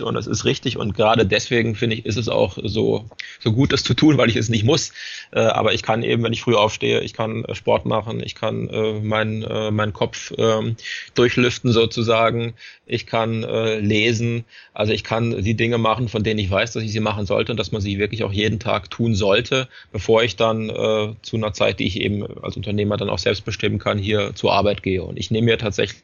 und 0.00 0.14
das 0.14 0.28
ist 0.28 0.44
richtig 0.44 0.76
und 0.76 0.94
gerade 0.94 1.26
deswegen 1.26 1.74
finde 1.74 1.96
ich, 1.96 2.06
ist 2.06 2.16
es 2.16 2.28
auch 2.28 2.56
so, 2.62 3.04
so 3.40 3.52
gut, 3.52 3.72
das 3.72 3.82
zu 3.82 3.94
tun, 3.94 4.16
weil 4.16 4.30
ich 4.30 4.36
es 4.36 4.48
nicht 4.48 4.62
muss. 4.62 4.92
Äh, 5.32 5.40
aber 5.40 5.74
ich 5.74 5.82
kann 5.82 6.04
eben, 6.04 6.22
wenn 6.22 6.32
ich 6.32 6.42
früh 6.42 6.54
aufstehe, 6.54 7.00
ich 7.00 7.14
kann 7.14 7.44
äh, 7.44 7.56
Sport 7.56 7.84
machen, 7.84 8.22
ich 8.24 8.36
kann 8.36 8.68
äh, 8.68 9.00
meinen 9.00 9.42
äh, 9.42 9.72
meinen 9.72 9.92
Kopf 9.92 10.32
ähm, 10.38 10.76
durchlüften 11.14 11.72
sozusagen, 11.72 12.54
ich 12.86 13.06
kann 13.06 13.42
äh, 13.42 13.80
lesen, 13.80 14.44
also 14.72 14.92
ich 14.92 15.02
kann 15.02 15.42
die 15.42 15.56
Dinge 15.56 15.78
machen, 15.78 16.08
von 16.08 16.22
denen 16.22 16.38
ich 16.38 16.50
weiß, 16.50 16.72
dass 16.74 16.84
ich 16.84 16.92
sie 16.92 17.00
machen 17.00 17.26
sollte 17.26 17.50
und 17.50 17.58
dass 17.58 17.72
man 17.72 17.82
sie 17.82 17.98
wirklich 17.98 18.22
auch 18.22 18.32
jeden 18.32 18.60
Tag 18.60 18.88
tun 18.88 19.16
sollte, 19.16 19.68
bevor 19.90 20.22
ich 20.22 20.36
dann 20.36 20.70
äh, 20.70 21.14
zu 21.22 21.36
einer 21.36 21.54
Zeit, 21.54 21.80
die 21.80 21.88
ich 21.88 21.98
eben 21.98 22.24
als 22.40 22.56
Unternehmer 22.56 22.96
dann 22.96 23.10
auch 23.10 23.18
selbst 23.18 23.44
bestimmen 23.44 23.80
kann, 23.80 23.98
hier 23.98 24.32
zur 24.36 24.52
Arbeit 24.52 24.84
gehe. 24.84 25.02
Und 25.02 25.18
ich 25.18 25.32
nehme 25.32 25.46
mir 25.46 25.58
tatsächlich 25.58 26.02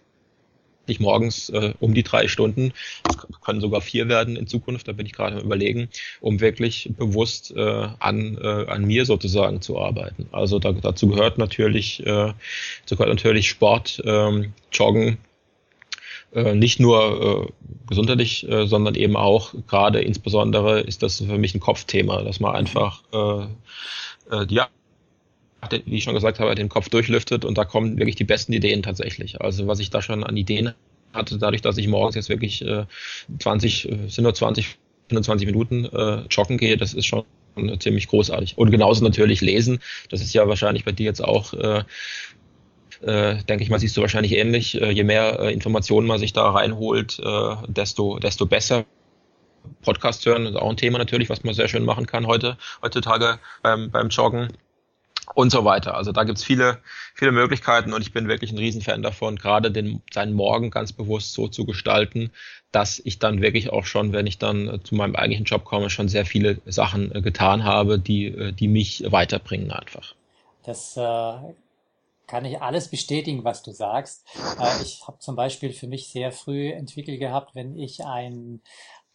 ich 0.93 1.01
morgens 1.01 1.49
äh, 1.51 1.75
um 1.81 1.95
die 1.95 2.03
drei 2.03 2.29
Stunden, 2.29 2.73
das 3.05 3.17
können 3.43 3.61
sogar 3.61 3.81
vier 3.81 4.09
werden 4.09 4.37
in 4.37 4.47
Zukunft, 4.47 4.89
da 4.89 4.93
bin 4.93 5.07
ich 5.07 5.13
gerade 5.13 5.37
am 5.37 5.45
überlegen, 5.45 5.89
um 6.21 6.41
wirklich 6.41 6.91
bewusst 6.97 7.55
äh, 7.57 7.89
an, 7.99 8.39
äh, 8.41 8.67
an 8.67 8.85
mir 8.85 9.05
sozusagen 9.05 9.61
zu 9.61 9.79
arbeiten. 9.79 10.29
Also 10.33 10.59
da, 10.59 10.73
dazu 10.73 11.09
gehört 11.09 11.39
natürlich, 11.39 12.01
äh, 12.07 12.33
dazu 12.83 12.97
gehört 12.97 13.09
natürlich 13.09 13.49
Sport, 13.49 14.03
ähm, 14.05 14.53
Joggen, 14.73 15.19
äh, 16.33 16.55
nicht 16.55 16.79
nur 16.79 17.49
äh, 17.49 17.53
gesundheitlich, 17.89 18.49
äh, 18.49 18.67
sondern 18.67 18.95
eben 18.95 19.17
auch 19.17 19.55
gerade 19.67 20.01
insbesondere 20.01 20.81
ist 20.81 21.03
das 21.03 21.21
für 21.21 21.39
mich 21.39 21.55
ein 21.55 21.61
Kopfthema, 21.61 22.23
dass 22.23 22.41
man 22.41 22.55
einfach 22.55 23.03
äh, 23.13 23.47
äh, 24.31 24.47
ja 24.51 24.69
wie 25.85 25.97
ich 25.97 26.05
schon 26.05 26.15
gesagt 26.15 26.41
habe, 26.41 26.55
den 26.55 26.69
Kopf 26.69 26.89
durchlüftet 26.89 27.45
und 27.45 27.59
da 27.59 27.65
kommen 27.65 27.99
wirklich 27.99 28.17
die 28.17 28.25
besten 28.25 28.53
Ideen 28.53 28.83
tatsächlich. 28.83 29.41
Also 29.41 29.67
was 29.67 29.81
ich 29.81 29.91
da 29.91 30.03
schon 30.03 30.25
an 30.25 30.37
Ideen 30.37 30.75
hatte, 31.13 31.39
dadurch, 31.39 31.63
dass 31.63 31.79
ich 31.79 31.89
morgens 31.89 32.15
jetzt 32.15 32.29
wirklich 32.29 32.65
äh, 32.65 32.85
20, 33.39 33.91
äh, 33.91 34.09
sind 34.09 34.25
nur 34.25 34.35
20, 34.35 34.79
25 35.09 35.47
Minuten 35.47 35.85
äh, 35.87 36.23
joggen 36.31 36.59
gehe, 36.59 36.77
das 36.77 36.95
ist 36.95 37.07
schon 37.07 37.25
ziemlich 37.81 38.09
großartig. 38.09 38.57
Und 38.57 38.71
genauso 38.71 39.03
natürlich 39.03 39.41
lesen. 39.41 39.81
Das 40.11 40.21
ist 40.21 40.33
ja 40.33 40.47
wahrscheinlich 40.47 40.85
bei 40.85 40.93
dir 40.93 41.07
jetzt 41.07 41.25
auch, 41.25 41.55
äh, 41.55 41.83
äh, 43.03 43.43
denke 43.45 43.65
ich 43.65 43.71
mal, 43.71 43.81
siehst 43.81 43.97
du 43.97 44.01
wahrscheinlich 44.01 44.33
ähnlich. 44.33 44.81
Äh, 44.81 44.91
je 44.91 45.05
mehr 45.05 45.41
äh, 45.41 45.53
Informationen 45.53 46.07
man 46.07 46.19
sich 46.19 46.33
da 46.33 46.51
reinholt, 46.51 47.19
äh, 47.19 47.57
desto, 47.69 48.19
desto 48.19 48.47
besser. 48.47 48.85
Podcast 49.83 50.25
hören 50.25 50.47
ist 50.47 50.57
auch 50.57 50.71
ein 50.71 50.77
Thema 50.77 50.99
natürlich, 50.99 51.29
was 51.29 51.45
man 51.45 51.53
sehr 51.53 51.69
schön 51.69 51.85
machen 51.85 52.07
kann 52.07 52.27
heute, 52.27 52.57
heutzutage 52.81 53.39
beim, 53.63 53.91
beim 53.91 54.09
Joggen 54.09 54.49
und 55.35 55.51
so 55.51 55.65
weiter. 55.65 55.95
Also 55.95 56.13
da 56.13 56.25
gibt's 56.25 56.45
viele, 56.45 56.79
viele 57.15 57.33
Möglichkeiten 57.33 57.93
und 57.93 58.03
ich 58.03 58.13
bin 58.13 58.29
wirklich 58.29 58.53
ein 58.53 58.59
Riesenfan 58.59 59.03
davon, 59.03 59.37
gerade 59.37 59.71
den, 59.71 60.03
seinen 60.13 60.33
Morgen 60.33 60.71
ganz 60.71 60.93
bewusst 60.93 61.33
so 61.33 61.49
zu 61.49 61.65
gestalten, 61.65 62.33
dass 62.73 63.01
ich 63.05 63.19
dann 63.19 63.41
wirklich 63.41 63.71
auch 63.71 63.85
schon, 63.85 64.13
wenn 64.13 64.27
ich 64.27 64.39
dann 64.39 64.69
äh, 64.69 64.83
zu 64.83 64.95
meinem 64.95 65.17
eigentlichen 65.17 65.45
Job 65.45 65.65
komme, 65.65 65.91
schon 65.91 66.09
sehr 66.09 66.27
viele 66.27 66.61
Sachen 66.67 67.15
äh, 67.15 67.23
getan 67.23 67.65
habe, 67.65 67.99
die, 67.99 68.27
äh, 68.27 68.53
die 68.53 68.69
mich 68.69 69.05
weiterbringen 69.11 69.71
einfach. 69.71 70.15
Das 70.65 70.97
äh, 70.97 71.55
kann 72.27 72.45
ich 72.45 72.61
alles 72.61 72.89
bestätigen, 72.89 73.43
was 73.43 73.63
du 73.63 73.73
sagst. 73.73 74.27
Ich 74.83 75.03
habe 75.07 75.19
zum 75.19 75.35
Beispiel 75.35 75.73
für 75.73 75.87
mich 75.87 76.09
sehr 76.09 76.31
früh 76.31 76.71
entwickelt 76.71 77.19
gehabt, 77.19 77.55
wenn 77.55 77.79
ich 77.79 78.05
ein 78.05 78.61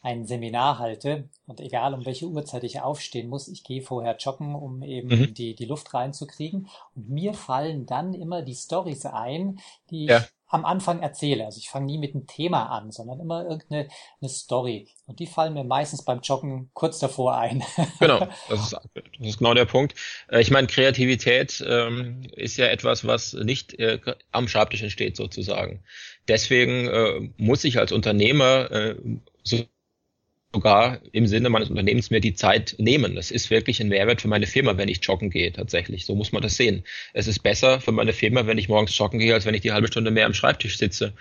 ein 0.03 0.25
Seminar 0.25 0.79
halte 0.79 1.29
und 1.47 1.61
egal 1.61 1.93
um 1.93 2.05
welche 2.05 2.27
Uhrzeit 2.27 2.63
ich 2.65 2.81
aufstehen 2.81 3.29
muss, 3.29 3.47
ich 3.47 3.63
gehe 3.63 3.81
vorher 3.81 4.17
joggen, 4.17 4.53
um 4.53 4.83
eben 4.83 5.07
mhm. 5.07 5.33
die, 5.33 5.55
die 5.55 5.65
Luft 5.65 5.93
reinzukriegen. 5.93 6.67
Und 6.93 7.09
mir 7.09 7.33
fallen 7.33 7.85
dann 7.85 8.13
immer 8.13 8.41
die 8.41 8.53
Stories 8.53 9.05
ein, 9.05 9.59
die 9.89 10.05
ja. 10.05 10.19
ich 10.19 10.25
am 10.53 10.65
Anfang 10.65 11.01
erzähle. 11.01 11.45
Also 11.45 11.57
ich 11.57 11.69
fange 11.69 11.87
nie 11.87 11.97
mit 11.97 12.13
einem 12.13 12.27
Thema 12.27 12.67
an, 12.67 12.91
sondern 12.91 13.19
immer 13.19 13.43
irgendeine 13.43 13.87
eine 14.21 14.29
Story. 14.29 14.87
Und 15.07 15.19
die 15.19 15.25
fallen 15.25 15.55
mir 15.55 15.63
meistens 15.63 16.05
beim 16.05 16.19
Joggen 16.21 16.69
kurz 16.73 16.99
davor 16.99 17.37
ein. 17.37 17.63
genau, 17.99 18.27
das 18.49 18.59
ist, 18.59 18.73
das 18.93 19.03
ist 19.27 19.39
genau 19.39 19.55
der 19.55 19.65
Punkt. 19.65 19.95
Äh, 20.29 20.41
ich 20.41 20.51
meine, 20.51 20.67
Kreativität 20.67 21.63
ähm, 21.67 22.21
ist 22.35 22.57
ja 22.57 22.67
etwas, 22.67 23.07
was 23.07 23.33
nicht 23.33 23.79
äh, 23.79 23.99
am 24.31 24.47
Schreibtisch 24.47 24.83
entsteht 24.83 25.15
sozusagen. 25.15 25.83
Deswegen 26.27 26.87
äh, 26.87 27.29
muss 27.37 27.63
ich 27.63 27.79
als 27.79 27.91
Unternehmer 27.91 28.69
äh, 28.69 28.95
so 29.43 29.63
sogar 30.53 30.99
im 31.11 31.25
Sinne 31.25 31.49
meines 31.49 31.69
Unternehmens 31.69 32.11
mir 32.11 32.19
die 32.19 32.35
Zeit 32.35 32.75
nehmen. 32.77 33.15
Das 33.15 33.31
ist 33.31 33.49
wirklich 33.49 33.81
ein 33.81 33.87
Mehrwert 33.87 34.21
für 34.21 34.27
meine 34.27 34.45
Firma, 34.45 34.77
wenn 34.77 34.87
ich 34.87 35.03
joggen 35.03 35.29
gehe, 35.31 35.51
tatsächlich. 35.51 36.05
So 36.05 36.15
muss 36.15 36.31
man 36.31 36.43
das 36.43 36.55
sehen. 36.55 36.83
Es 37.13 37.27
ist 37.27 37.39
besser 37.39 37.81
für 37.81 37.91
meine 37.91 38.13
Firma, 38.13 38.45
wenn 38.45 38.59
ich 38.59 38.69
morgens 38.69 38.95
joggen 38.97 39.19
gehe, 39.19 39.33
als 39.33 39.45
wenn 39.45 39.55
ich 39.55 39.61
die 39.61 39.71
halbe 39.71 39.87
Stunde 39.87 40.11
mehr 40.11 40.27
am 40.27 40.33
Schreibtisch 40.33 40.77
sitze. 40.77 41.13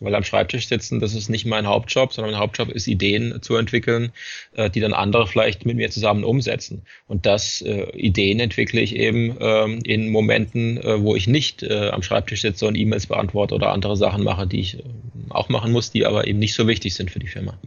Weil 0.00 0.14
am 0.14 0.24
Schreibtisch 0.24 0.68
sitzen, 0.68 1.00
das 1.00 1.14
ist 1.14 1.28
nicht 1.28 1.44
mein 1.44 1.66
Hauptjob, 1.66 2.12
sondern 2.12 2.32
mein 2.32 2.40
Hauptjob 2.40 2.70
ist 2.70 2.86
Ideen 2.86 3.42
zu 3.42 3.56
entwickeln, 3.56 4.12
äh, 4.54 4.70
die 4.70 4.80
dann 4.80 4.92
andere 4.94 5.26
vielleicht 5.26 5.66
mit 5.66 5.76
mir 5.76 5.90
zusammen 5.90 6.24
umsetzen. 6.24 6.82
Und 7.08 7.26
das 7.26 7.60
äh, 7.62 7.90
Ideen 7.96 8.40
entwickle 8.40 8.80
ich 8.80 8.94
eben 8.94 9.36
ähm, 9.40 9.80
in 9.82 10.10
Momenten, 10.10 10.78
äh, 10.78 11.02
wo 11.02 11.16
ich 11.16 11.26
nicht 11.26 11.62
äh, 11.62 11.88
am 11.88 12.02
Schreibtisch 12.02 12.42
sitze 12.42 12.66
und 12.66 12.76
E-Mails 12.76 13.06
beantworte 13.06 13.54
oder 13.54 13.72
andere 13.72 13.96
Sachen 13.96 14.22
mache, 14.22 14.46
die 14.46 14.60
ich 14.60 14.78
äh, 14.78 14.82
auch 15.30 15.48
machen 15.48 15.72
muss, 15.72 15.90
die 15.90 16.06
aber 16.06 16.26
eben 16.26 16.38
nicht 16.38 16.54
so 16.54 16.68
wichtig 16.68 16.94
sind 16.94 17.10
für 17.10 17.18
die 17.18 17.26
Firma. 17.26 17.58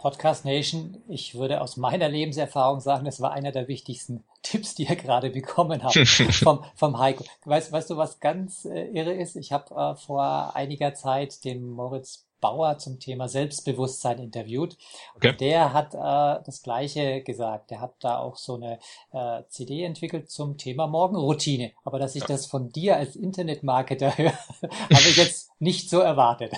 Podcast 0.00 0.46
Nation, 0.46 1.02
ich 1.08 1.34
würde 1.34 1.60
aus 1.60 1.76
meiner 1.76 2.08
Lebenserfahrung 2.08 2.80
sagen, 2.80 3.04
das 3.04 3.20
war 3.20 3.32
einer 3.32 3.52
der 3.52 3.68
wichtigsten 3.68 4.24
Tipps, 4.42 4.74
die 4.74 4.84
ihr 4.84 4.96
gerade 4.96 5.28
bekommen 5.28 5.82
habt 5.82 5.98
vom, 6.42 6.64
vom 6.74 6.98
Heiko. 6.98 7.24
Weißt, 7.44 7.70
weißt 7.70 7.90
du, 7.90 7.98
was 7.98 8.18
ganz 8.18 8.64
äh, 8.64 8.86
irre 8.86 9.12
ist? 9.12 9.36
Ich 9.36 9.52
habe 9.52 9.74
äh, 9.74 9.94
vor 9.96 10.56
einiger 10.56 10.94
Zeit 10.94 11.44
den 11.44 11.68
Moritz 11.68 12.26
Bauer 12.40 12.78
zum 12.78 12.98
Thema 12.98 13.28
Selbstbewusstsein 13.28 14.18
interviewt. 14.18 14.78
Okay. 15.16 15.30
Und 15.30 15.40
der 15.42 15.74
hat 15.74 15.94
äh, 15.94 16.42
das 16.44 16.62
Gleiche 16.62 17.20
gesagt. 17.22 17.70
Der 17.70 17.82
hat 17.82 17.92
da 18.00 18.18
auch 18.18 18.36
so 18.36 18.54
eine 18.54 18.78
äh, 19.12 19.42
CD 19.48 19.84
entwickelt 19.84 20.30
zum 20.30 20.56
Thema 20.56 20.86
Morgenroutine. 20.86 21.72
Aber 21.84 21.98
dass 21.98 22.14
ich 22.14 22.22
ja. 22.22 22.28
das 22.28 22.46
von 22.46 22.70
dir 22.70 22.96
als 22.96 23.16
Internetmarketer 23.16 24.16
höre, 24.16 24.32
habe 24.32 25.08
ich 25.08 25.18
jetzt 25.18 25.50
nicht 25.60 25.90
so 25.90 26.00
erwartet. 26.00 26.54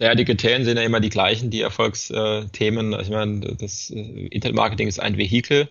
Ja, 0.00 0.14
die 0.14 0.24
Kriterien 0.24 0.64
sind 0.64 0.78
ja 0.78 0.82
immer 0.82 1.00
die 1.00 1.10
gleichen, 1.10 1.50
die 1.50 1.60
Erfolgsthemen. 1.60 2.98
Ich 3.00 3.10
meine, 3.10 3.54
das 3.56 3.90
äh, 3.90 4.00
Internetmarketing 4.28 4.88
ist 4.88 4.98
ein 4.98 5.18
Vehikel. 5.18 5.68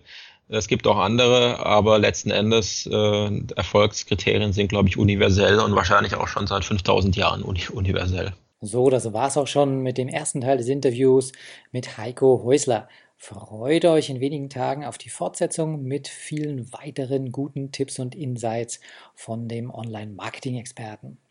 Es 0.48 0.68
gibt 0.68 0.86
auch 0.86 0.98
andere, 0.98 1.64
aber 1.66 1.98
letzten 1.98 2.30
Endes 2.30 2.86
äh, 2.86 3.30
Erfolgskriterien 3.56 4.52
sind, 4.52 4.68
glaube 4.68 4.88
ich, 4.88 4.96
universell 4.96 5.58
und 5.58 5.74
wahrscheinlich 5.74 6.14
auch 6.14 6.28
schon 6.28 6.46
seit 6.46 6.64
5000 6.64 7.16
Jahren 7.16 7.42
uni 7.42 7.62
universell. 7.72 8.32
So, 8.60 8.88
das 8.88 9.12
war's 9.12 9.36
auch 9.36 9.48
schon 9.48 9.82
mit 9.82 9.98
dem 9.98 10.08
ersten 10.08 10.42
Teil 10.42 10.58
des 10.58 10.68
Interviews 10.68 11.32
mit 11.72 11.98
Heiko 11.98 12.42
Häusler. 12.44 12.88
Freut 13.16 13.84
euch 13.84 14.10
in 14.10 14.20
wenigen 14.20 14.48
Tagen 14.48 14.84
auf 14.84 14.96
die 14.96 15.08
Fortsetzung 15.08 15.82
mit 15.82 16.06
vielen 16.06 16.72
weiteren 16.72 17.32
guten 17.32 17.72
Tipps 17.72 17.98
und 17.98 18.14
Insights 18.14 18.80
von 19.14 19.48
dem 19.48 19.70
Online-Marketing-Experten. 19.70 21.18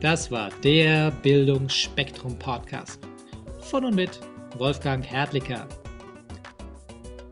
das 0.00 0.30
war 0.30 0.50
der 0.62 1.10
Bildungsspektrum 1.10 2.38
Podcast. 2.38 3.00
Von 3.60 3.84
und 3.84 3.94
mit 3.94 4.20
Wolfgang 4.58 5.04
Hertlicker. 5.04 5.66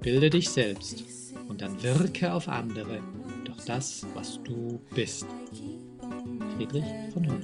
Bilde 0.01 0.31
dich 0.31 0.49
selbst 0.51 1.05
und 1.49 1.61
dann 1.63 1.83
wirke 1.83 2.33
auf 2.33 2.49
andere 2.49 3.01
durch 3.45 3.65
das, 3.65 4.07
was 4.15 4.41
du 4.45 4.81
bist. 4.95 5.27
Friedrich 6.57 6.85
von 7.13 7.27
Höhl. 7.27 7.43